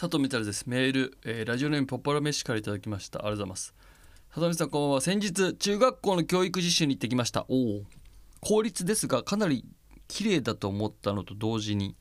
[0.00, 0.62] 佐藤光です。
[0.68, 3.18] メール、えーラジオネームポッパラ飯からいただきました。
[3.18, 3.74] ありがとうございます。
[4.32, 5.00] 佐藤さんこんばんは。
[5.00, 7.46] 先日中学校の教育実習に行ってきました。
[7.48, 7.82] おお。
[8.38, 9.64] 公立ですがかなり
[10.06, 11.96] 綺麗だと思ったのと同時に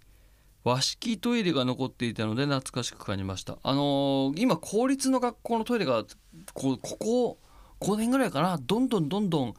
[0.63, 3.57] 和式トイレが残っていたので懐かしく感じました。
[3.63, 6.05] あのー今公立の学校のトイレが
[6.53, 7.39] こうここ
[7.79, 8.59] 5年ぐらいかな。
[8.61, 9.55] どんどんどんどん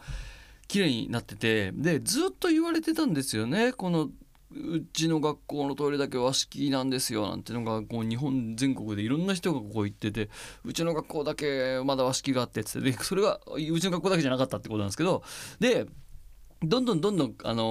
[0.69, 1.73] 綺麗になってて。
[1.73, 3.73] でずっと言われてたんですよね。
[3.73, 4.11] この
[4.51, 10.31] うちの学校のトイレだけ和式なんですよなんてのがこう日本全国でいろんな人がここ行ってて
[10.65, 15.23] うちの学校だけまだ和式があってっつってでそれがうちの学校だけじゃなかったってことなんですけど
[15.61, 15.87] で
[16.63, 17.63] どんどんどんどん、あの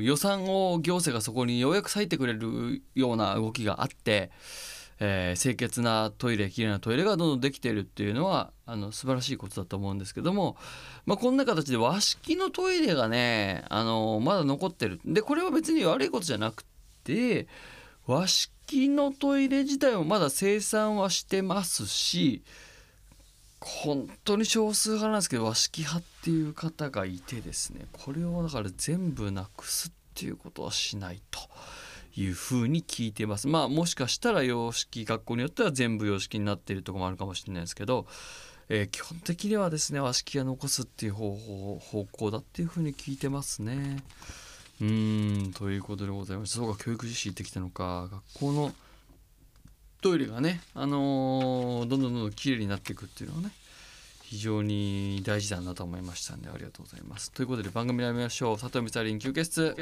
[0.00, 4.30] ー予算を行政がそこにようやく割いてくれるような動きがあって、
[5.00, 10.56] えー清潔なトイレきれいなトイレがどんどんできているっていうのはあの素晴らしいことだと思うんですけども、
[11.06, 15.00] まあ、こんな形で和式のトイレがね、あのーまだ残ってる。
[15.04, 16.64] でこれは別に悪いことじゃなく
[17.04, 17.46] て
[18.06, 22.42] 和式のトイレ自体もまだ生産はしてますし
[23.60, 31.40] 本当に少数派なんですけど和式派っていう方がいてですねこれをだから全部なくすっていうことはしないと。
[32.18, 38.06] いうふうに聞いてますまあもしかしたら洋式学校によっては全部洋式になっているとこもあるかもしれないですけど、
[38.68, 44.02] えー基本的にはですね和式は残すっていう方法方向だっていうふうに聞いてますね。
[44.80, 48.74] うんということでございましてそうか教育実習行ってきたのか学校の
[50.00, 53.50] トイレがね、あのーどんどんどんどん綺麗になっていくっていうのはね
[54.22, 57.30] 非常に大事だなと思いましたんでありがとうございます。
[57.32, 59.74] ということで番組をやめましょう佐藤美沙林休憩室。